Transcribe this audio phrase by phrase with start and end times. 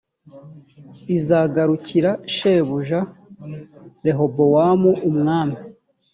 [1.17, 2.99] izagarukira shebuja
[4.05, 5.57] rehobowamu umwami